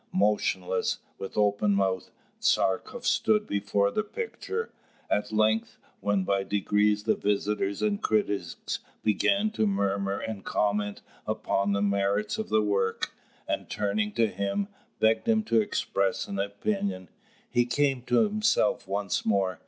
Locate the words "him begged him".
14.25-15.43